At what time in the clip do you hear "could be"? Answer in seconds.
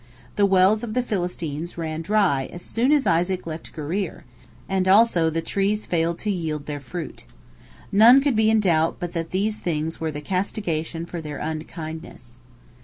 8.19-8.49